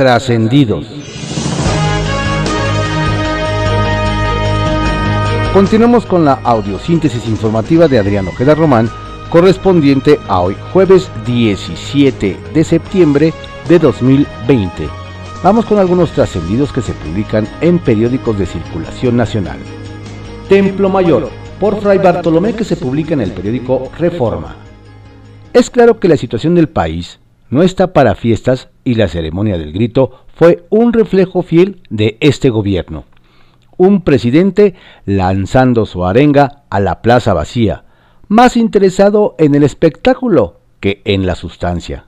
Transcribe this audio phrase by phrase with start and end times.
[0.00, 0.86] trascendidos.
[5.52, 8.88] Continuamos con la audiosíntesis informativa de Adrián Ojeda Román,
[9.28, 13.34] correspondiente a hoy, jueves 17 de septiembre
[13.68, 14.88] de 2020.
[15.44, 19.58] Vamos con algunos trascendidos que se publican en periódicos de circulación nacional.
[20.48, 21.28] Templo Mayor,
[21.60, 24.56] por Fray Bartolomé, que se publica en el periódico Reforma.
[25.52, 27.20] Es claro que la situación del país
[27.50, 32.50] no está para fiestas y la ceremonia del grito fue un reflejo fiel de este
[32.50, 33.04] gobierno
[33.80, 34.74] un presidente
[35.06, 37.84] lanzando su arenga a la plaza vacía,
[38.28, 42.04] más interesado en el espectáculo que en la sustancia.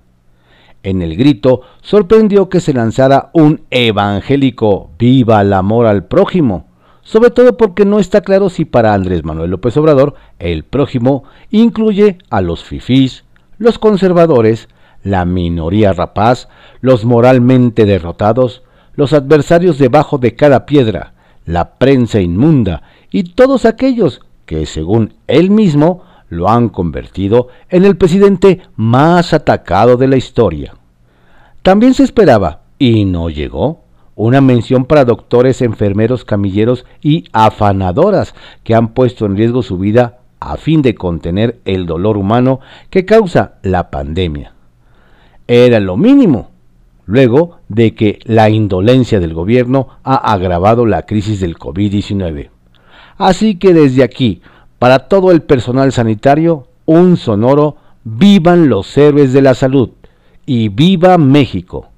[0.82, 6.66] En el grito sorprendió que se lanzara un evangélico Viva el amor al prójimo,
[7.00, 12.18] sobre todo porque no está claro si para Andrés Manuel López Obrador el prójimo incluye
[12.28, 13.24] a los fifís,
[13.56, 14.68] los conservadores,
[15.02, 16.48] la minoría rapaz,
[16.80, 18.62] los moralmente derrotados,
[18.94, 25.50] los adversarios debajo de cada piedra, la prensa inmunda y todos aquellos que, según él
[25.50, 30.74] mismo, lo han convertido en el presidente más atacado de la historia.
[31.62, 33.82] También se esperaba, y no llegó,
[34.14, 40.18] una mención para doctores, enfermeros, camilleros y afanadoras que han puesto en riesgo su vida
[40.40, 44.54] a fin de contener el dolor humano que causa la pandemia.
[45.54, 46.48] Era lo mínimo,
[47.04, 52.48] luego de que la indolencia del gobierno ha agravado la crisis del COVID-19.
[53.18, 54.40] Así que desde aquí,
[54.78, 59.90] para todo el personal sanitario, un sonoro vivan los héroes de la salud
[60.46, 61.90] y viva México.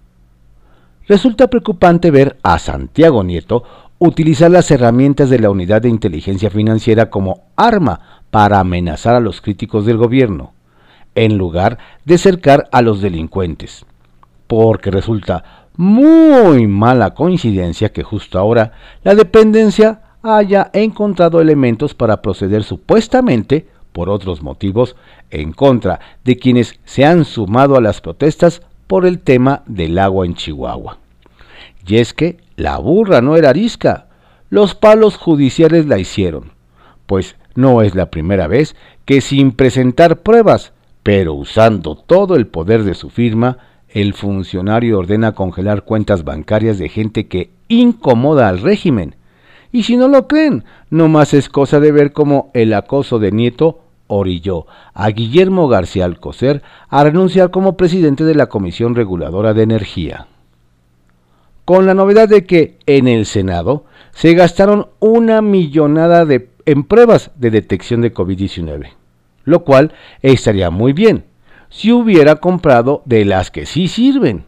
[1.06, 3.62] Resulta preocupante ver a Santiago Nieto
[4.00, 8.00] utilizar las herramientas de la Unidad de Inteligencia Financiera como arma
[8.32, 10.54] para amenazar a los críticos del gobierno,
[11.14, 13.86] en lugar de cercar a los delincuentes
[14.46, 22.62] porque resulta muy mala coincidencia que justo ahora la dependencia haya encontrado elementos para proceder
[22.62, 24.96] supuestamente, por otros motivos,
[25.30, 30.24] en contra de quienes se han sumado a las protestas por el tema del agua
[30.24, 30.98] en Chihuahua.
[31.86, 34.06] Y es que la burra no era arisca,
[34.50, 36.52] los palos judiciales la hicieron,
[37.06, 40.73] pues no es la primera vez que sin presentar pruebas,
[41.04, 43.58] pero usando todo el poder de su firma,
[43.90, 49.14] el funcionario ordena congelar cuentas bancarias de gente que incomoda al régimen.
[49.70, 53.32] Y si no lo creen, no más es cosa de ver cómo el acoso de
[53.32, 59.62] Nieto orilló a Guillermo García Alcocer a renunciar como presidente de la Comisión Reguladora de
[59.62, 60.26] Energía.
[61.66, 66.26] Con la novedad de que en el Senado se gastaron una millonada
[66.64, 68.90] en pruebas de detección de COVID-19,
[69.44, 71.24] lo cual estaría muy bien,
[71.68, 74.44] si hubiera comprado de las que sí sirven.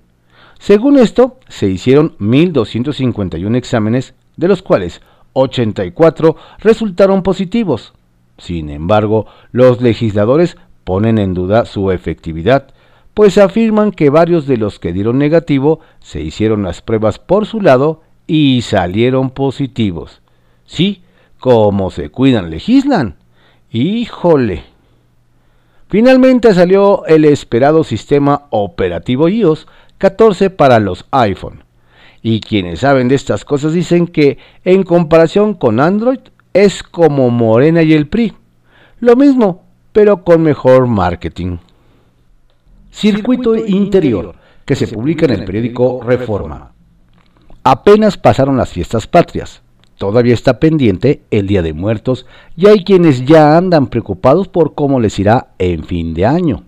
[0.58, 5.00] Según esto, se hicieron 1.251 exámenes, de los cuales
[5.32, 7.92] 84 resultaron positivos.
[8.38, 12.68] Sin embargo, los legisladores ponen en duda su efectividad,
[13.12, 17.60] pues afirman que varios de los que dieron negativo se hicieron las pruebas por su
[17.60, 20.20] lado y salieron positivos.
[20.64, 21.02] Sí,
[21.38, 23.16] como se cuidan, legislan.
[23.70, 24.75] Híjole.
[25.88, 29.66] Finalmente salió el esperado sistema operativo iOS
[29.98, 31.62] 14 para los iPhone.
[32.22, 36.18] Y quienes saben de estas cosas dicen que en comparación con Android
[36.52, 38.32] es como Morena y el PRI.
[38.98, 41.58] Lo mismo, pero con mejor marketing.
[42.90, 46.72] Circuito Interior, que se publica en el periódico Reforma.
[47.62, 49.62] Apenas pasaron las fiestas patrias.
[49.98, 55.00] Todavía está pendiente el Día de Muertos y hay quienes ya andan preocupados por cómo
[55.00, 56.64] les irá en fin de año.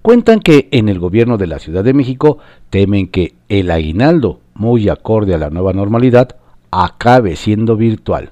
[0.00, 2.38] Cuentan que en el gobierno de la Ciudad de México
[2.70, 6.36] temen que el aguinaldo, muy acorde a la nueva normalidad,
[6.70, 8.30] acabe siendo virtual.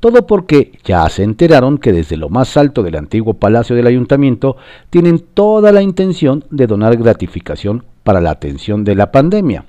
[0.00, 4.56] Todo porque ya se enteraron que desde lo más alto del antiguo palacio del ayuntamiento
[4.90, 9.64] tienen toda la intención de donar gratificación para la atención de la pandemia.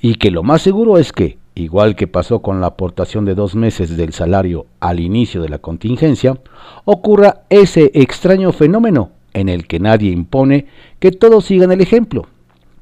[0.00, 3.54] Y que lo más seguro es que igual que pasó con la aportación de dos
[3.54, 6.38] meses del salario al inicio de la contingencia,
[6.84, 10.66] ocurra ese extraño fenómeno en el que nadie impone
[10.98, 12.26] que todos sigan el ejemplo,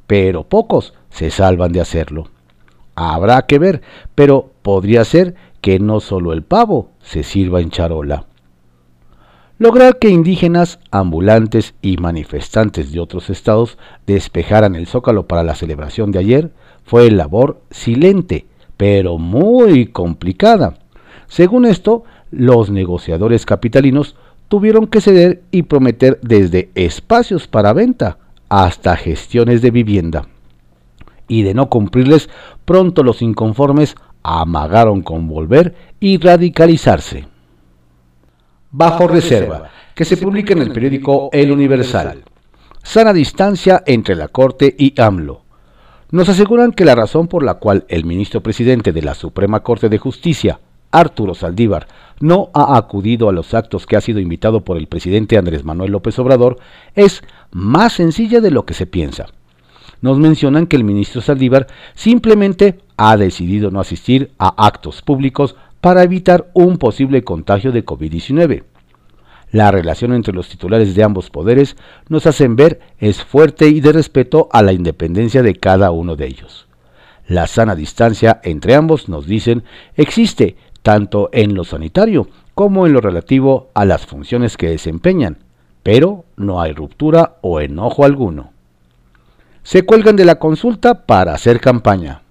[0.06, 2.28] pero pocos se salvan de hacerlo.
[2.94, 3.82] Habrá que ver,
[4.14, 8.26] pero podría ser que no solo el pavo se sirva en charola.
[9.58, 16.12] Lograr que indígenas, ambulantes y manifestantes de otros estados despejaran el zócalo para la celebración
[16.12, 16.50] de ayer
[16.84, 18.46] fue labor silente,
[18.76, 20.75] pero muy complicada.
[21.28, 24.17] Según esto, los negociadores capitalinos
[24.49, 28.19] tuvieron que ceder y prometer desde espacios para venta
[28.49, 30.28] hasta gestiones de vivienda.
[31.28, 32.31] y de no cumplirles,
[32.64, 37.26] pronto los inconformes amagaron con volver y radicalizarse.
[38.70, 42.22] Bajo reserva, que se publica en el periódico El Universal.
[42.82, 45.45] Sana distancia entre la Corte y AMLO.
[46.12, 49.88] Nos aseguran que la razón por la cual el ministro presidente de la Suprema Corte
[49.88, 50.61] de Justicia,
[50.93, 51.88] Arturo Saldívar,
[52.20, 55.91] no ha acudido a los actos que ha sido invitado por el presidente Andrés Manuel
[55.91, 56.58] López Obrador
[56.94, 59.26] es más sencilla de lo que se piensa.
[60.00, 61.67] Nos mencionan que el ministro Saldívar
[61.97, 68.62] simplemente ha decidido no asistir a actos públicos para evitar un posible contagio de COVID-19.
[69.50, 71.76] La relación entre los titulares de ambos poderes
[72.08, 76.26] nos hacen ver es fuerte y de respeto a la independencia de cada uno de
[76.26, 76.66] ellos.
[77.28, 79.64] La sana distancia entre ambos, nos dicen,
[79.96, 85.38] existe tanto en lo sanitario como en lo relativo a las funciones que desempeñan,
[85.82, 88.52] pero no hay ruptura o enojo alguno.
[89.62, 92.22] Se cuelgan de la consulta para hacer campaña.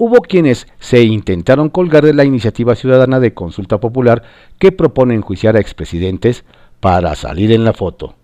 [0.00, 4.22] Hubo quienes se intentaron colgar de la iniciativa ciudadana de consulta popular
[4.60, 6.44] que propone enjuiciar a expresidentes
[6.78, 8.14] para salir en la foto.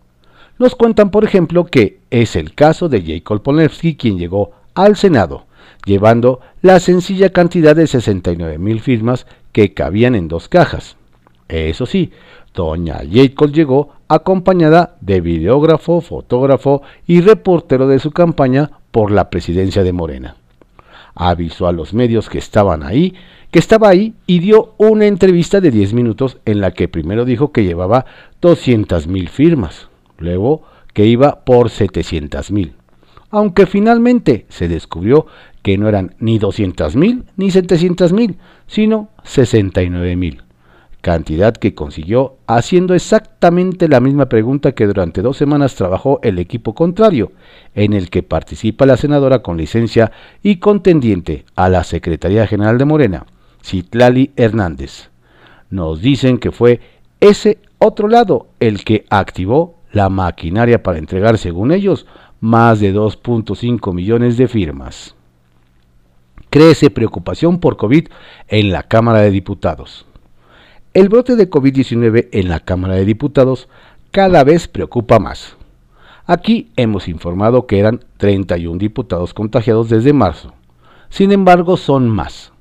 [0.57, 5.47] Nos cuentan, por ejemplo, que es el caso de Jacob Polensky quien llegó al Senado,
[5.85, 10.97] llevando la sencilla cantidad de 69 mil firmas que cabían en dos cajas.
[11.49, 12.13] Eso sí,
[12.55, 19.83] doña Jacob llegó acompañada de videógrafo, fotógrafo y reportero de su campaña por la presidencia
[19.83, 20.37] de Morena.
[21.15, 23.15] Avisó a los medios que estaban ahí,
[23.51, 27.53] que estaba ahí y dio una entrevista de 10 minutos en la que primero dijo
[27.53, 28.07] que llevaba
[28.41, 29.89] 200 mil firmas,
[30.19, 30.63] luego
[30.93, 32.75] que iba por 700 mil,
[33.31, 35.27] aunque finalmente se descubrió
[35.63, 40.44] que no eran ni 200 mil ni 700 mil, sino 69 mil,
[41.05, 46.75] cantidad que consiguió haciendo exactamente la misma pregunta que durante dos semanas trabajó el equipo
[46.75, 47.33] contrario,
[47.75, 50.13] en el que participa la senadora con licencia
[50.43, 53.27] y contendiente a la Secretaría General de Morena,
[53.63, 55.11] Citlali Hernández.
[55.69, 56.81] Nos dicen que fue
[57.21, 62.07] ese otro lado el que activó la maquinaria para entregar, según ellos,
[62.41, 65.15] más de 2.5 millones de firmas
[66.49, 68.07] crece preocupación por COVID
[68.47, 70.07] en la Cámara de Diputados.
[70.95, 73.69] El brote de COVID-19 en la Cámara de Diputados
[74.13, 75.57] cada vez preocupa más.
[76.25, 80.55] Aquí hemos informado que eran 31 diputados contagiados desde marzo.
[81.09, 82.53] Sin embargo, son más.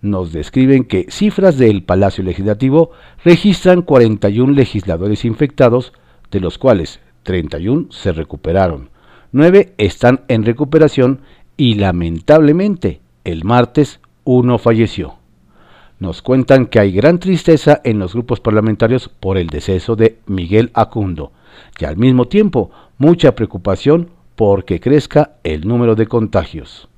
[0.00, 2.92] Nos describen que cifras del Palacio Legislativo
[3.24, 5.92] registran 41 legisladores infectados,
[6.30, 8.90] de los cuales 31 se recuperaron,
[9.32, 11.22] 9 están en recuperación
[11.56, 15.21] y lamentablemente el martes uno falleció.
[16.02, 20.72] Nos cuentan que hay gran tristeza en los grupos parlamentarios por el deceso de Miguel
[20.74, 21.30] Acundo
[21.78, 26.88] y al mismo tiempo mucha preocupación porque crezca el número de contagios.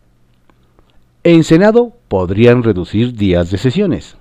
[1.23, 4.17] En Senado podrían reducir días de sesiones.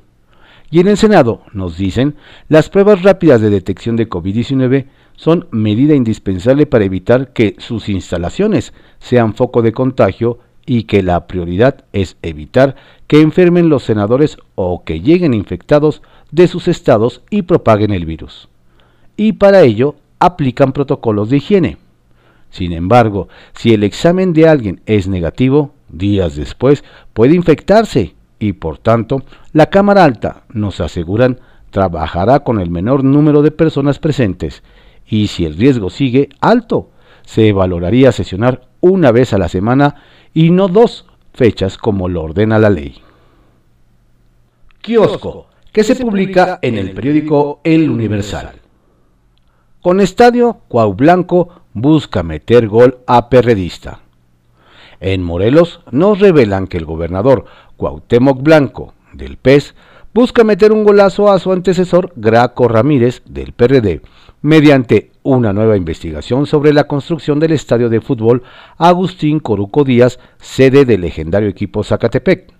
[0.70, 2.16] Y en el Senado, nos dicen,
[2.50, 8.74] las pruebas rápidas de detección de COVID-19 son medida indispensable para evitar que sus instalaciones
[9.00, 12.76] sean foco de contagio y que la prioridad es evitar
[13.08, 16.02] que enfermen los senadores o que lleguen infectados
[16.32, 18.50] de sus estados y propaguen el virus.
[19.18, 21.78] Y para ello aplican protocolos de higiene.
[22.50, 26.84] Sin embargo, si el examen de alguien es negativo, días después
[27.14, 31.40] puede infectarse y por tanto la Cámara Alta, nos aseguran,
[31.72, 34.64] trabajará con el menor número de personas presentes
[35.08, 36.90] y si el riesgo sigue alto,
[37.24, 39.96] se valoraría sesionar una vez a la semana
[40.34, 43.02] y no dos fechas como lo ordena la ley.
[44.82, 48.60] Kiosco, que se publica en el periódico El Universal.
[49.82, 54.02] Con estadio, Cuau Blanco busca meter gol a perredista.
[55.00, 57.46] En Morelos nos revelan que el gobernador
[57.78, 59.76] Cuauhtémoc Blanco, del PES,
[60.14, 64.02] busca meter un golazo a su antecesor Graco Ramírez, del PRD,
[64.42, 68.44] mediante una nueva investigación sobre la construcción del estadio de fútbol
[68.78, 72.54] Agustín Coruco Díaz, sede del legendario equipo Zacatepec.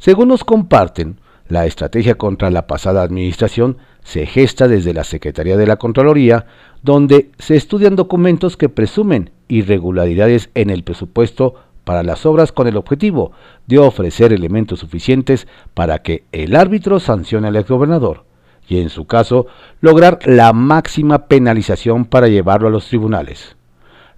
[0.00, 5.66] Según nos comparten, la estrategia contra la pasada administración se gesta desde la Secretaría de
[5.66, 6.46] la Contraloría,
[6.82, 11.54] donde se estudian documentos que presumen irregularidades en el presupuesto
[11.88, 13.32] para las obras con el objetivo
[13.66, 18.24] de ofrecer elementos suficientes para que el árbitro sancione al exgobernador
[18.68, 19.46] y en su caso
[19.80, 23.56] lograr la máxima penalización para llevarlo a los tribunales.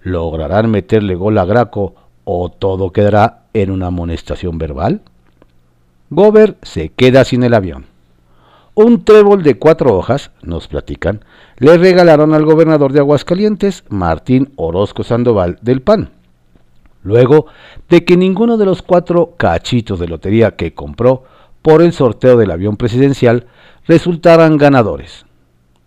[0.01, 4.99] ¿Lograrán meterle gol a Graco o todo quedará en una amonestación verbal?
[6.09, 7.85] Gober se queda sin el avión.
[8.73, 11.23] Un trébol de cuatro hojas, nos platican,
[11.55, 16.09] le regalaron al gobernador de Aguascalientes, Martín Orozco Sandoval del PAN.
[17.03, 17.47] Luego
[17.89, 21.23] de que ninguno de los cuatro cachitos de lotería que compró
[21.61, 23.47] por el sorteo del avión presidencial
[23.87, 25.25] resultaran ganadores.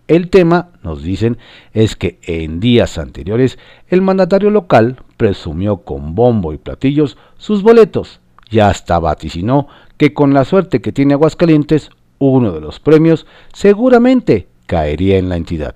[0.06, 1.38] El tema, nos dicen,
[1.72, 8.20] es que en días anteriores el mandatario local presumió con bombo y platillos sus boletos
[8.50, 9.66] y hasta vaticinó
[9.96, 15.36] que con la suerte que tiene Aguascalientes, uno de los premios seguramente caería en la
[15.36, 15.74] entidad.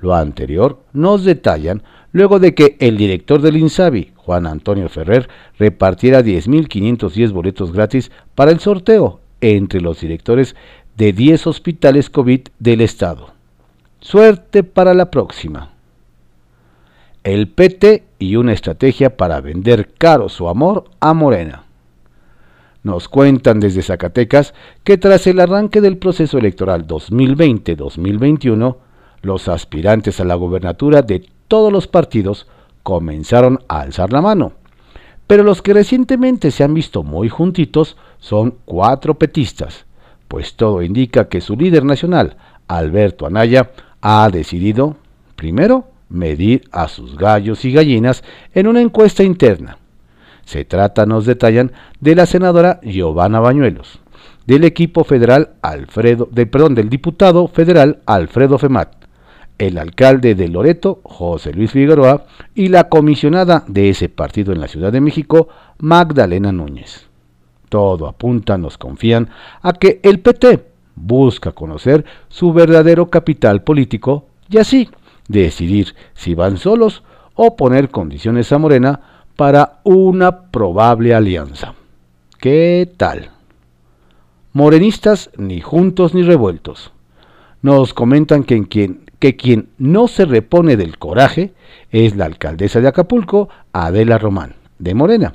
[0.00, 1.82] Lo anterior nos detallan
[2.18, 8.50] luego de que el director del INSABI, Juan Antonio Ferrer, repartiera 10.510 boletos gratis para
[8.50, 10.56] el sorteo entre los directores
[10.96, 13.30] de 10 hospitales COVID del Estado.
[14.00, 15.70] Suerte para la próxima.
[17.22, 21.64] El PT y una estrategia para vender caro su amor a Morena.
[22.82, 28.76] Nos cuentan desde Zacatecas que tras el arranque del proceso electoral 2020-2021,
[29.22, 32.46] los aspirantes a la gobernatura de todos los partidos
[32.82, 34.52] comenzaron a alzar la mano.
[35.26, 39.84] Pero los que recientemente se han visto muy juntitos son cuatro petistas,
[40.26, 42.36] pues todo indica que su líder nacional,
[42.66, 44.96] Alberto Anaya, ha decidido,
[45.36, 48.24] primero, medir a sus gallos y gallinas
[48.54, 49.78] en una encuesta interna.
[50.44, 54.00] Se trata, nos detallan, de la senadora Giovanna Bañuelos,
[54.46, 58.97] del equipo federal Alfredo, de, perdón, del diputado federal Alfredo Femat,
[59.58, 64.68] el alcalde de Loreto, José Luis Figueroa, y la comisionada de ese partido en la
[64.68, 65.48] Ciudad de México,
[65.78, 67.06] Magdalena Núñez.
[67.68, 69.28] Todo apunta, nos confían,
[69.60, 74.88] a que el PT busca conocer su verdadero capital político y así
[75.28, 77.02] decidir si van solos
[77.34, 79.00] o poner condiciones a Morena
[79.36, 81.74] para una probable alianza.
[82.40, 83.30] ¿Qué tal?
[84.52, 86.92] Morenistas ni juntos ni revueltos.
[87.62, 91.52] Nos comentan que, quien, que quien no se repone del coraje
[91.90, 95.34] es la alcaldesa de Acapulco, Adela Román, de Morena.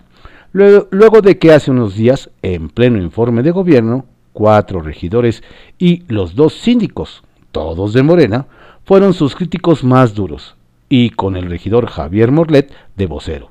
[0.51, 5.43] Luego, luego de que hace unos días, en pleno informe de gobierno, cuatro regidores
[5.77, 8.47] y los dos síndicos, todos de Morena,
[8.85, 10.55] fueron sus críticos más duros,
[10.89, 13.49] y con el regidor Javier Morlet de vocero.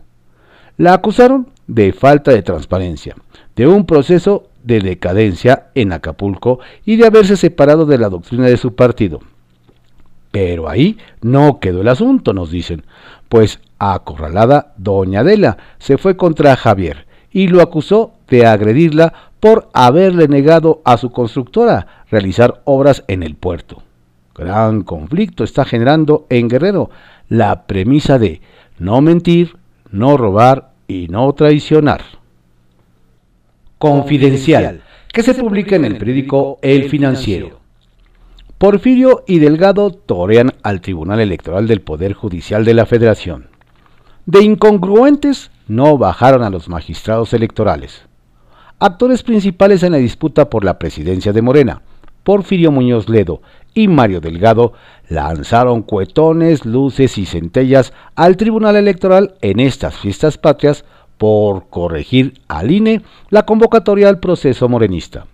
[0.77, 3.17] La acusaron de falta de transparencia,
[3.57, 8.57] de un proceso de decadencia en Acapulco y de haberse separado de la doctrina de
[8.57, 9.21] su partido.
[10.33, 12.85] Pero ahí no quedó el asunto, nos dicen,
[13.29, 20.29] pues acorralada, doña Adela se fue contra Javier y lo acusó de agredirla por haberle
[20.29, 23.83] negado a su constructora realizar obras en el puerto.
[24.35, 26.91] Gran conflicto está generando en Guerrero
[27.29, 28.41] la premisa de
[28.79, 29.57] no mentir,
[29.91, 32.03] no robar y no traicionar.
[33.79, 37.62] Confidencial, que se publica en el periódico El Financiero.
[38.63, 43.49] Porfirio y Delgado torean al Tribunal Electoral del Poder Judicial de la Federación.
[44.25, 48.03] De incongruentes no bajaron a los magistrados electorales.
[48.79, 51.83] Actores principales en la disputa por la presidencia de Morena,
[52.23, 53.43] Porfirio Muñoz Ledo
[53.75, 54.75] y Mario Delgado,
[55.09, 60.85] lanzaron cuetones, luces y centellas al Tribunal Electoral en estas fiestas patrias
[61.19, 65.27] por corregir al INE la convocatoria al proceso morenista.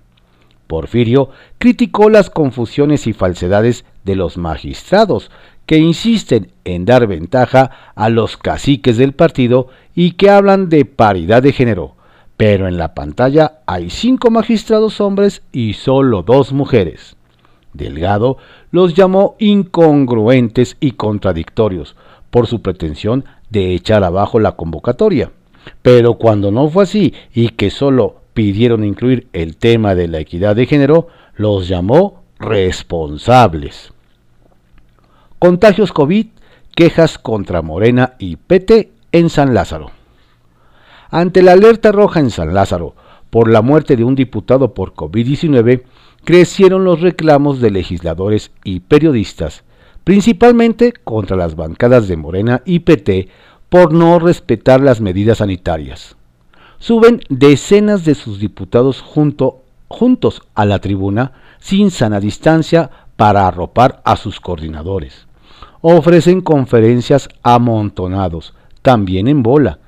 [0.68, 5.32] Porfirio criticó las confusiones y falsedades de los magistrados
[5.66, 11.42] que insisten en dar ventaja a los caciques del partido y que hablan de paridad
[11.42, 11.96] de género,
[12.36, 17.16] pero en la pantalla hay cinco magistrados hombres y solo dos mujeres.
[17.72, 18.38] Delgado
[18.70, 21.96] los llamó incongruentes y contradictorios
[22.30, 25.32] por su pretensión de echar abajo la convocatoria.
[25.82, 30.54] Pero cuando no fue así y que solo pidieron incluir el tema de la equidad
[30.54, 33.92] de género, los llamó responsables.
[35.40, 36.26] Contagios COVID,
[36.72, 39.90] quejas contra Morena y PT en San Lázaro.
[41.10, 42.94] Ante la alerta roja en San Lázaro
[43.28, 45.82] por la muerte de un diputado por COVID-19,
[46.22, 49.64] crecieron los reclamos de legisladores y periodistas,
[50.04, 53.30] principalmente contra las bancadas de Morena y PT
[53.68, 56.17] por no respetar las medidas sanitarias.
[56.78, 64.16] Suben decenas de sus diputados juntos a la tribuna sin sana distancia para arropar a
[64.16, 65.26] sus coordinadores.
[65.80, 69.78] Ofrecen conferencias amontonados, también en bola,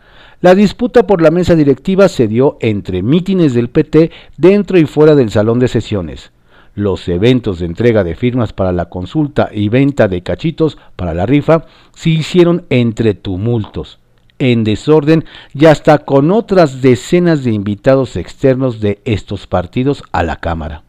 [0.43, 5.15] la disputa por la mesa directiva se dio entre mítines del PT dentro y fuera
[5.15, 6.33] del salón de sesiones.
[6.75, 11.27] Los eventos de entrega de firmas para la consulta y venta de cachitos para la
[11.27, 13.99] rifa se hicieron entre tumultos,
[14.41, 20.37] en desorden y hasta con otras decenas de invitados externos de estos partidos a la
[20.37, 20.83] Cámara.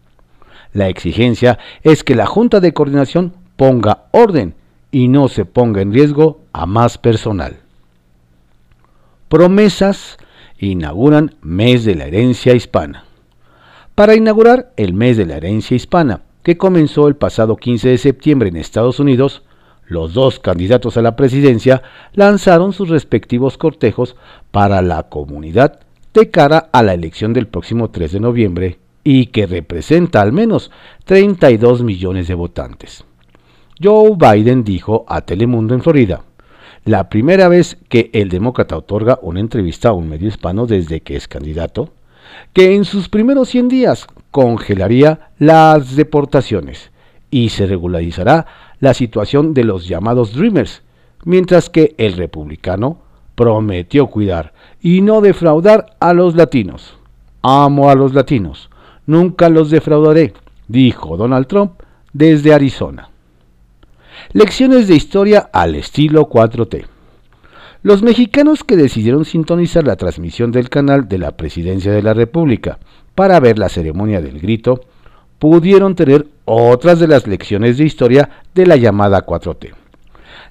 [0.73, 4.55] La exigencia es que la Junta de Coordinación ponga orden
[4.89, 7.57] y no se ponga en riesgo a más personal.
[9.27, 10.17] promesas,
[10.57, 13.05] inauguran Mes de la Herencia Hispana.
[13.95, 18.49] Para inaugurar el Mes de la Herencia Hispana, que comenzó el pasado 15 de septiembre
[18.49, 19.43] en Estados Unidos,
[19.85, 21.81] los dos candidatos a la presidencia
[22.13, 24.15] lanzaron sus respectivos cortejos
[24.51, 25.79] para la comunidad
[26.13, 30.71] de cara a la elección del próximo 3 de noviembre y que representa al menos
[31.05, 33.03] 32 millones de votantes.
[33.81, 36.21] Joe Biden dijo a Telemundo en Florida,
[36.85, 41.15] la primera vez que el demócrata otorga una entrevista a un medio hispano desde que
[41.15, 41.89] es candidato,
[42.53, 46.91] que en sus primeros 100 días congelaría las deportaciones
[47.29, 48.45] y se regularizará
[48.81, 50.81] la situación de los llamados Dreamers,
[51.23, 52.97] mientras que el republicano
[53.35, 56.97] prometió cuidar y no defraudar a los latinos.
[57.41, 58.69] Amo a los latinos,
[59.05, 60.33] nunca los defraudaré,
[60.67, 61.73] dijo Donald Trump
[62.11, 63.09] desde Arizona.
[64.33, 66.85] Lecciones de historia al estilo 4T.
[67.83, 72.77] Los mexicanos que decidieron sintonizar la transmisión del canal de la Presidencia de la República
[73.15, 74.81] para ver la ceremonia del grito,
[75.41, 79.73] pudieron tener otras de las lecciones de historia de la llamada 4T.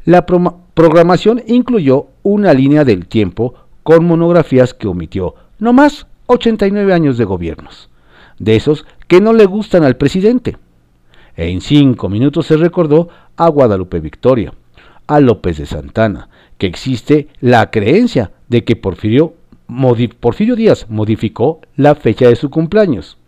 [0.05, 3.55] La programación incluyó una línea del tiempo
[3.85, 7.89] con monografías que omitió no más 89 años de gobiernos,
[8.41, 10.57] de esos que no le gustan al presidente.
[11.37, 14.55] En cinco minutos se recordó a Guadalupe Victoria,
[15.07, 19.35] a López de Santana, que existe la creencia de que Porfirio,
[20.19, 23.19] Porfirio Díaz modificó la fecha de su cumpleaños,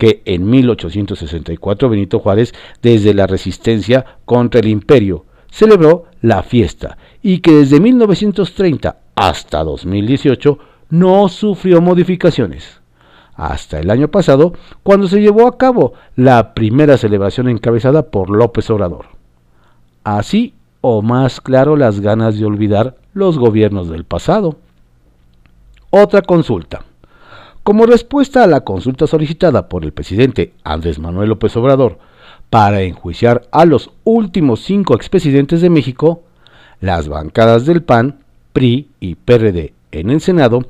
[0.00, 7.40] que en 1864 Benito Juárez, desde la resistencia contra el imperio, celebró la fiesta y
[7.40, 12.80] que desde 1930 hasta 2018 no sufrió modificaciones.
[13.34, 18.70] Hasta el año pasado, cuando se llevó a cabo la primera celebración encabezada por López
[18.70, 19.04] Obrador.
[20.02, 24.56] Así o más claro las ganas de olvidar los gobiernos del pasado.
[25.90, 26.86] Otra consulta.
[27.62, 31.98] Como respuesta a la consulta solicitada por el presidente Andrés Manuel López Obrador
[32.48, 36.22] para enjuiciar a los últimos cinco expresidentes de México,
[36.80, 38.20] las bancadas del PAN,
[38.54, 40.62] PRI y PRD en el Senado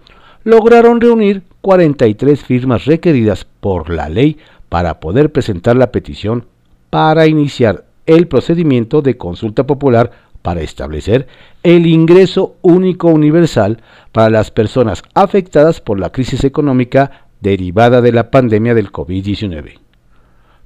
[0.43, 6.47] lograron reunir 43 firmas requeridas por la ley para poder presentar la petición
[6.91, 10.11] para iniciar el procedimiento de consulta popular
[10.43, 11.27] para establecer
[11.63, 18.31] el ingreso único universal para las personas afectadas por la crisis económica derivada de la
[18.31, 19.79] pandemia del COVID-19.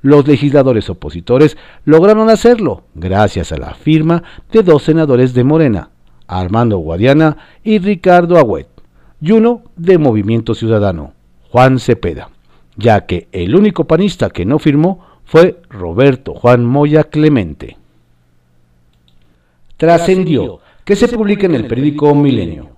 [0.02, 5.90] Los legisladores opositores lograron hacerlo gracias a la firma de dos senadores de Morena,
[6.26, 8.68] Armando Guadiana y Ricardo Agüet,
[9.20, 11.14] y uno de Movimiento Ciudadano,
[11.50, 12.28] Juan Cepeda,
[12.76, 17.78] ya que el único panista que no firmó fue Roberto Juan Moya Clemente.
[19.76, 22.70] Trascendió que se publica en el periódico Milenio.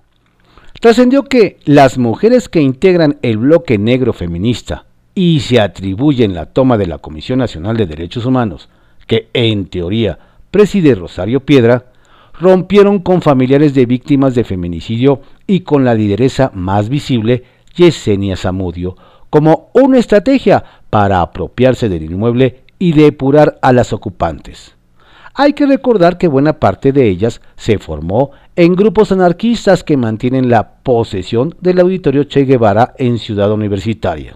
[0.79, 6.77] Trascendió que las mujeres que integran el bloque negro feminista y se atribuyen la toma
[6.77, 8.69] de la Comisión Nacional de Derechos Humanos,
[9.07, 10.19] que en teoría
[10.51, 11.91] preside Rosario Piedra,
[12.39, 17.43] rompieron con familiares de víctimas de feminicidio y con la lideresa más visible,
[17.75, 18.95] Yesenia Zamudio,
[19.29, 24.76] como una estrategia para apropiarse del inmueble y depurar a las ocupantes.
[25.39, 30.49] Hay que recordar que buena parte de ellas se formó en grupos anarquistas que mantienen
[30.49, 34.35] la posesión del auditorio Che Guevara en Ciudad Universitaria.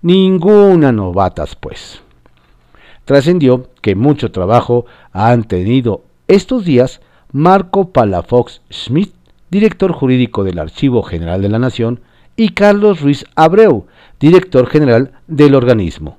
[0.00, 2.00] Ninguna novatas, pues.
[3.04, 9.12] Trascendió que mucho trabajo han tenido estos días Marco Palafox Schmidt,
[9.50, 12.00] director jurídico del Archivo General de la Nación,
[12.36, 13.84] y Carlos Ruiz Abreu,
[14.18, 16.16] director general del organismo,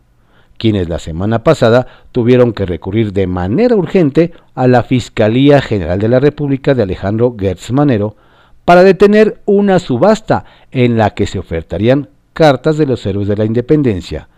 [0.64, 6.08] quienes la semana pasada tuvieron que recurrir de manera urgente a la Fiscalía General de
[6.08, 8.16] la República de Alejandro Gertz Manero
[8.64, 13.44] para detener una subasta en la que se ofertarían cartas de los héroes de la
[13.44, 14.30] independencia,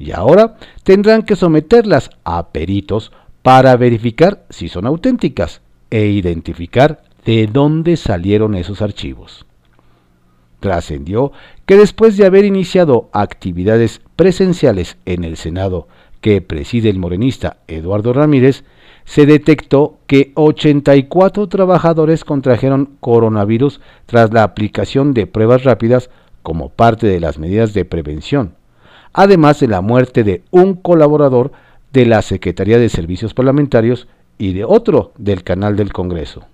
[0.00, 3.12] y ahora tendrán que someterlas a peritos
[3.42, 5.60] para verificar si son auténticas
[5.90, 9.46] e identificar de dónde salieron esos archivos.
[10.60, 11.32] Trascendió
[11.66, 15.88] que después de haber iniciado actividades presenciales en el Senado
[16.20, 18.64] que preside el morenista Eduardo Ramírez,
[19.04, 26.10] se detectó que 84 trabajadores contrajeron coronavirus tras la aplicación de pruebas rápidas
[26.42, 28.54] como parte de las medidas de prevención,
[29.12, 31.52] además de la muerte de un colaborador
[31.92, 36.44] de la Secretaría de Servicios Parlamentarios y de otro del canal del Congreso.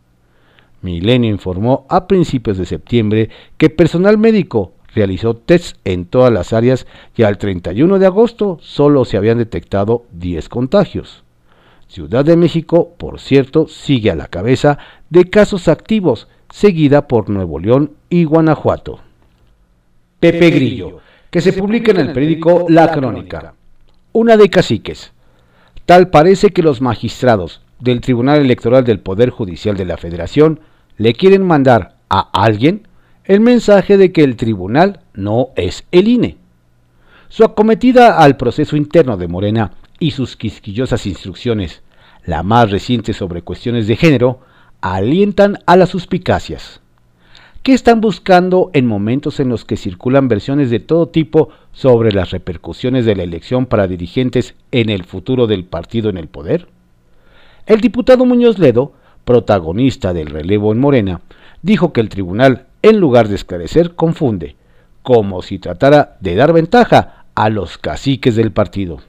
[0.85, 6.87] Milenio informó a principios de septiembre que personal médico realizó tests en todas las áreas
[7.17, 11.25] y al 31 de agosto solo se habían detectado 10 contagios.
[11.89, 17.59] Ciudad de México, por cierto, sigue a la cabeza de casos activos, seguida por Nuevo
[17.59, 19.01] León y Guanajuato.
[20.21, 23.55] Pepe Grillo, que se publica en el periódico La Crónica.
[24.13, 25.13] Una de caciques.
[25.87, 30.61] Tal parece que los magistrados del Tribunal Electoral del Poder Judicial de la Federación
[30.97, 32.87] le quieren mandar a alguien
[33.25, 36.37] el mensaje de que el tribunal no es el INE.
[37.29, 41.83] Su acometida al proceso interno de Morena y sus quisquillosas instrucciones,
[42.25, 44.41] la más reciente sobre cuestiones de género,
[44.81, 46.81] alientan a las suspicacias.
[47.63, 52.31] ¿Qué están buscando en momentos en los que circulan versiones de todo tipo sobre las
[52.31, 56.69] repercusiones de la elección para dirigentes en el futuro del partido en el poder?
[57.65, 58.93] El diputado Muñoz Ledo,
[59.25, 61.21] protagonista del relevo en Morena,
[61.63, 64.57] dijo que el tribunal, en lugar de esclarecer, confunde,
[65.03, 69.01] como si tratara de dar ventaja a los caciques del partido.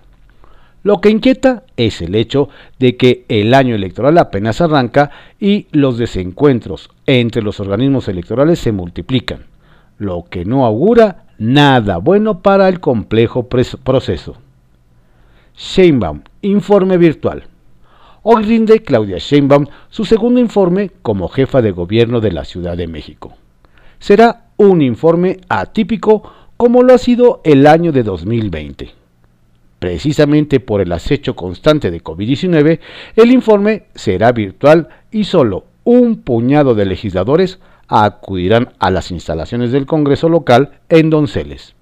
[0.84, 5.98] Lo que inquieta es el hecho de que el año electoral apenas arranca y los
[5.98, 9.46] desencuentros entre los organismos electorales se multiplican,
[9.98, 14.38] lo que no augura nada bueno para el complejo proceso.
[15.58, 17.46] Sheinbaum, informe virtual.
[18.28, 22.88] Hoy rinde Claudia Sheinbaum su segundo informe como jefa de gobierno de la Ciudad de
[22.88, 23.36] México.
[24.00, 26.24] Será un informe atípico
[26.58, 28.90] como lo ha sido el año de 2020
[29.78, 32.80] Precisamente por el acecho constante de COVID-19,
[33.16, 39.86] el informe será virtual y solo un puñado de legisladores acudirán a las instalaciones del
[39.86, 41.76] Congreso local en Donceles.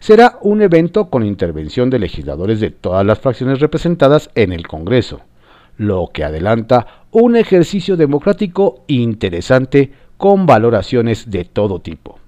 [0.00, 5.20] Será un evento con intervención de legisladores de todas las fracciones representadas en el Congreso,
[5.78, 12.18] lo que adelanta un ejercicio democrático interesante con valoraciones de todo tipo.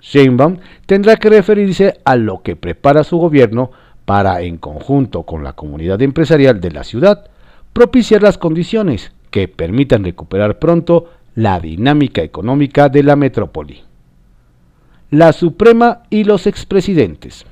[0.00, 3.70] Sheinbaum tendrá que referirse a lo que prepara su gobierno
[4.04, 7.28] para, en conjunto con la comunidad empresarial de la ciudad,
[7.72, 13.82] propiciar las condiciones que permitan recuperar pronto la dinámica económica de la metrópoli.
[15.10, 17.44] La Suprema y los expresidentes.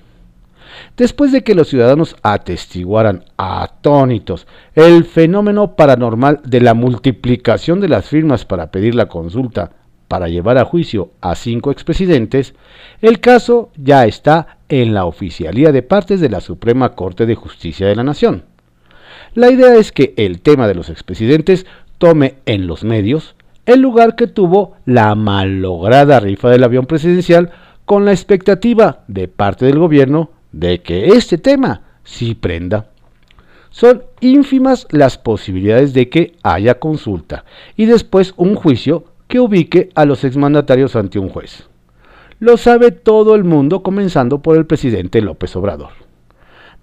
[0.97, 8.09] Después de que los ciudadanos atestiguaran atónitos el fenómeno paranormal de la multiplicación de las
[8.09, 9.73] firmas para pedir la consulta
[10.09, 12.55] para llevar a juicio a cinco expresidentes,
[13.01, 17.87] el caso ya está en la oficialía de partes de la Suprema Corte de Justicia
[17.87, 18.45] de la Nación.
[19.35, 21.67] La idea es que el tema de los expresidentes
[21.99, 23.35] tome en los medios
[23.67, 27.51] el lugar que tuvo la malograda rifa del avión presidencial
[27.85, 32.87] con la expectativa de parte del gobierno de que este tema sí prenda.
[33.71, 37.45] Son ínfimas las posibilidades de que haya consulta
[37.77, 41.69] y después un juicio que ubique a los exmandatarios ante un juez.
[42.39, 45.91] Lo sabe todo el mundo, comenzando por el presidente López Obrador.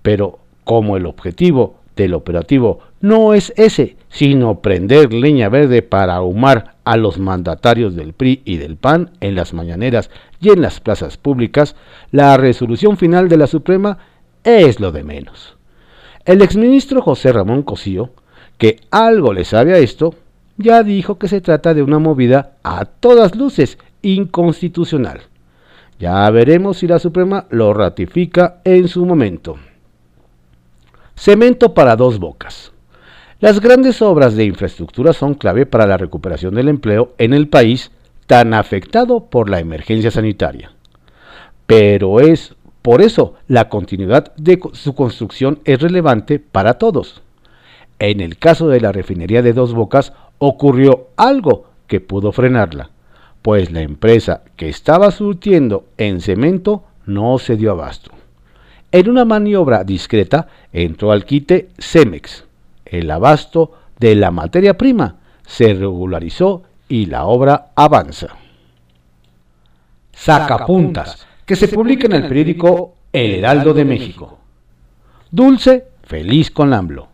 [0.01, 6.70] Pero como el objetivo del operativo no es ese, sino prender leña verde para ahumar
[6.91, 10.09] a los mandatarios del PRI y del PAN en las mañaneras
[10.41, 11.77] y en las plazas públicas,
[12.11, 13.97] la resolución final de la Suprema
[14.43, 15.55] es lo de menos.
[16.25, 18.09] El exministro José Ramón Cosío,
[18.57, 20.15] que algo le sabe a esto,
[20.57, 25.21] ya dijo que se trata de una movida a todas luces inconstitucional.
[25.97, 29.55] Ya veremos si la Suprema lo ratifica en su momento.
[31.15, 32.70] Cemento para dos bocas.
[33.41, 37.89] Las grandes obras de infraestructura son clave para la recuperación del empleo en el país
[38.27, 40.73] tan afectado por la emergencia sanitaria.
[41.65, 47.23] Pero es por eso la continuidad de su construcción es relevante para todos.
[47.97, 52.91] En el caso de la refinería de Dos Bocas ocurrió algo que pudo frenarla,
[53.41, 58.11] pues la empresa que estaba surtiendo en cemento no se dio abasto.
[58.91, 62.50] En una maniobra discreta entró al quite Cemex.
[62.91, 65.15] El abasto de la materia prima
[65.47, 68.35] se regularizó y la obra avanza.
[70.11, 74.39] Sacapuntas, que se publica en el periódico El Heraldo de México.
[75.31, 77.07] Dulce, feliz con AMLO.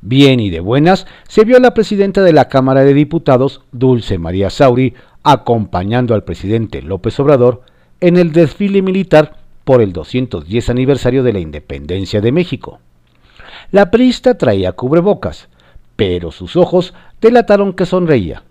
[0.00, 4.18] Bien y de buenas, se vio a la presidenta de la Cámara de Diputados, Dulce
[4.18, 7.62] María Sauri, acompañando al presidente López Obrador
[8.00, 12.80] en el desfile militar por el 210 aniversario de la independencia de México.
[13.72, 15.48] La priista traía cubrebocas,
[15.96, 18.42] pero sus ojos delataron que sonreía.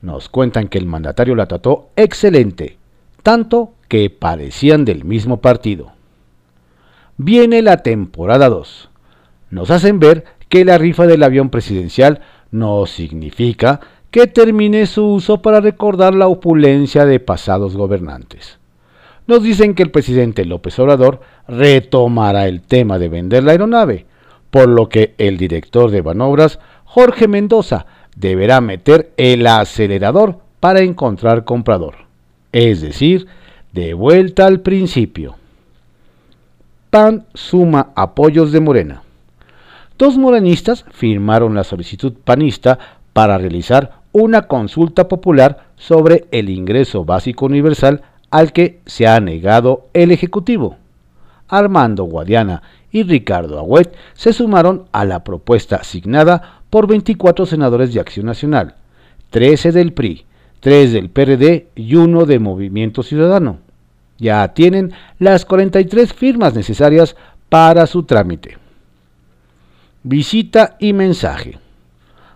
[0.00, 2.78] Nos cuentan que el mandatario la trató excelente,
[3.22, 5.92] tanto que parecían del mismo partido.
[7.18, 8.88] Viene la temporada 2.
[9.50, 15.42] Nos hacen ver que la rifa del avión presidencial no significa que termine su uso
[15.42, 18.58] para recordar la opulencia de pasados gobernantes.
[19.26, 24.06] Nos dicen que el presidente López Obrador retomará el tema de vender la aeronave,
[24.50, 31.44] por lo que el director de Banobras, Jorge Mendoza, deberá meter el acelerador para encontrar
[31.44, 32.06] comprador.
[32.52, 33.26] Es decir,
[33.72, 35.36] de vuelta al principio.
[36.90, 39.02] PAN suma apoyos de Morena.
[39.98, 42.78] Dos morenistas firmaron la solicitud panista
[43.12, 49.88] para realizar una consulta popular sobre el ingreso básico universal al que se ha negado
[49.92, 50.76] el Ejecutivo.
[51.48, 52.62] Armando Guadiana
[52.96, 58.76] y Ricardo Agüet se sumaron a la propuesta asignada por 24 senadores de Acción Nacional,
[59.28, 60.24] 13 del PRI,
[60.60, 63.58] 3 del PRD y 1 de Movimiento Ciudadano.
[64.16, 67.16] Ya tienen las 43 firmas necesarias
[67.50, 68.56] para su trámite.
[70.02, 71.58] Visita y mensaje.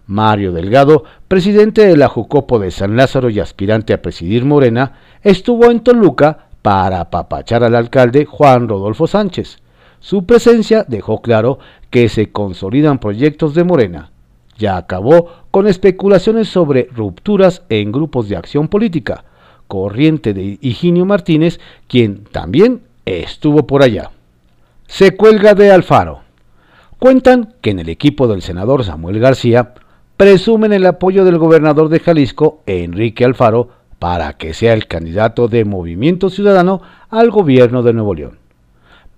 [0.06, 5.70] Mario Delgado, presidente de la Jucopo de San Lázaro y aspirante a presidir Morena, estuvo
[5.70, 9.59] en Toluca para apapachar al alcalde Juan Rodolfo Sánchez.
[10.00, 11.58] Su presencia dejó claro
[11.90, 14.10] que se consolidan proyectos de Morena.
[14.58, 19.24] Ya acabó con especulaciones sobre rupturas en grupos de acción política,
[19.68, 24.10] corriente de Higinio Martínez, quien también estuvo por allá.
[24.86, 26.20] Se cuelga de Alfaro.
[26.98, 29.74] Cuentan que en el equipo del senador Samuel García
[30.16, 35.64] presumen el apoyo del gobernador de Jalisco, Enrique Alfaro, para que sea el candidato de
[35.64, 38.39] Movimiento Ciudadano al gobierno de Nuevo León.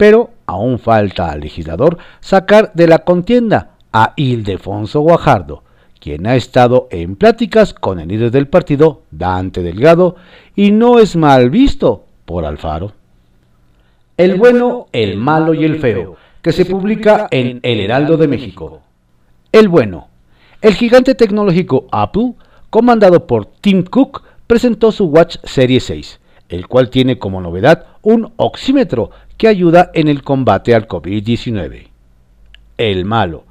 [0.03, 5.63] Pero aún falta al legislador sacar de la contienda a Ildefonso Guajardo,
[6.01, 10.17] quien ha estado en pláticas con el líder del partido, Dante Delgado,
[10.57, 12.95] y no es mal visto por Alfaro.
[14.17, 18.81] El bueno, el malo y el feo, que se publica en El Heraldo de México.
[19.53, 20.09] El bueno,
[20.63, 22.33] el gigante tecnológico Apple,
[22.71, 28.33] comandado por Tim Cook, presentó su Watch Series 6, el cual tiene como novedad un
[28.37, 29.13] oxímetro
[29.43, 31.89] que ayuda en el combate al COVID-19.
[32.79, 33.43] El malo.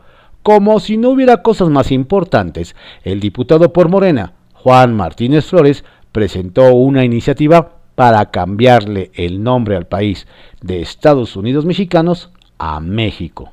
[0.41, 6.73] Como si no hubiera cosas más importantes, el diputado por Morena, Juan Martínez Flores, presentó
[6.75, 10.27] una iniciativa para cambiarle el nombre al país
[10.61, 13.51] de Estados Unidos mexicanos a México.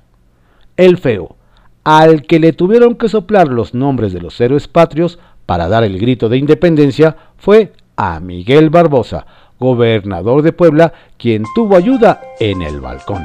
[0.76, 1.34] El feo
[1.82, 5.98] al que le tuvieron que soplar los nombres de los héroes patrios para dar el
[5.98, 9.26] grito de independencia fue a Miguel Barbosa,
[9.58, 13.24] gobernador de Puebla, quien tuvo ayuda en el balcón.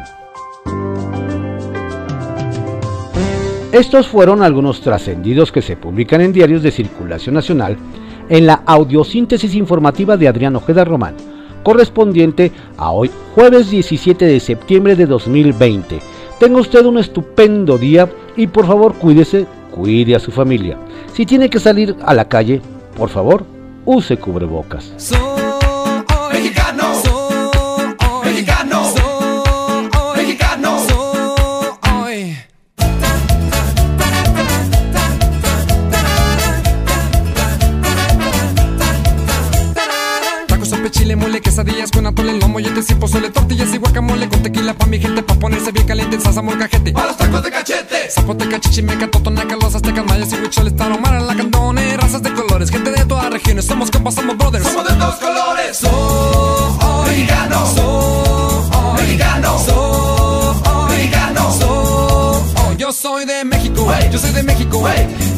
[3.72, 7.76] Estos fueron algunos trascendidos que se publican en diarios de circulación nacional
[8.30, 11.16] en la audiosíntesis informativa de Adrián Ojeda Román,
[11.64, 16.00] correspondiente a hoy jueves 17 de septiembre de 2020.
[16.40, 20.78] Tenga usted un estupendo día y por favor cuídese, cuide a su familia.
[21.14, 22.62] Si tiene que salir a la calle,
[22.96, 23.44] por favor,
[23.86, 24.94] use cubrebocas.
[42.60, 46.20] Yetes y pozole, tortillas y guacamole con tequila pa' mi gente, pa' ponerse bien caliente,
[46.20, 46.92] salsa molcajete.
[46.92, 48.10] Pa' los tacos de cachete.
[48.10, 52.92] Zapoteca, chichimeca, totonaca, los aztecas, mayas y huicholes, taromara, la candone, razas de colores, gente
[52.92, 54.66] de todas regiones, somos compas, somos brothers.
[54.66, 55.78] Somos de todos colores.
[55.78, 55.92] Soy
[57.08, 57.66] mexicano.
[57.76, 59.60] Soy mexicano.
[59.60, 61.52] Soy mexicano.
[61.52, 62.78] Soy.
[62.78, 63.92] Yo soy de México.
[64.12, 64.84] Yo soy de México.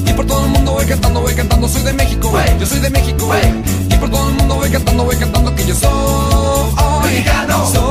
[0.05, 2.31] Y por todo el mundo voy cantando, voy cantando, soy de México.
[2.59, 3.31] Yo soy de México
[4.05, 6.34] por todo el mundo voy cantando, voy cantando que yo soy
[7.73, 7.81] mexicano,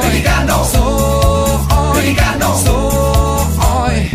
[0.00, 4.10] soy mexicano, soy mexicano, soy.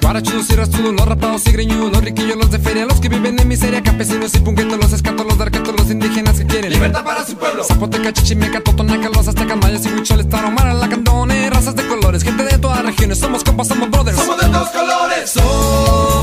[0.00, 3.38] Guarachudos y rastudos, los rapados y greñudos, los riquillos, los de feria, los que viven
[3.38, 7.26] en miseria, campesinos y punquetos, los escatos, los darquetos, los indígenas que quieren libertad para
[7.26, 7.62] su pueblo.
[7.62, 12.42] Zapoteca, chichimeca, totonaca, los aztecas, mayas y huicholes, taromara, la candone, razas de colores, gente
[12.44, 14.16] de todas regiones, somos compas, somos brothers.
[14.18, 15.30] Somos de todos colores.
[15.30, 16.17] Soy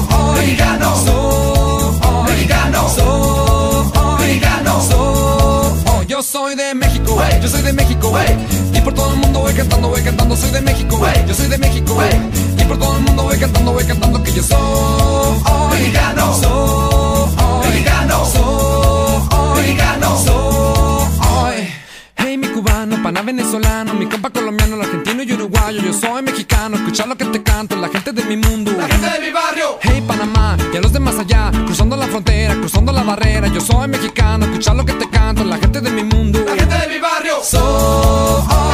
[7.65, 8.13] de México.
[8.73, 11.01] Y por todo el mundo voy cantando, voy cantando, soy de México.
[11.27, 11.97] Yo soy de México.
[12.57, 14.57] Y por todo el mundo voy cantando, voy cantando que yo soy
[15.71, 16.33] mexicano.
[16.35, 18.25] Soy mexicano.
[18.25, 20.17] Soy mexicano.
[20.17, 21.67] Soy.
[22.17, 24.85] Hey, mi cubano, pana venezolano, mi compa colombiano, la
[25.71, 29.09] yo soy mexicano, escucha lo que te canto, la gente de mi mundo, la gente
[29.09, 29.77] de mi barrio.
[29.81, 33.61] Hey Panamá, y a los de más allá, cruzando la frontera, cruzando la barrera, yo
[33.61, 36.14] soy mexicano, escucha lo que te canto, la gente de mi mundo,
[37.25, 37.43] Rádio.
[37.43, 38.64] Sou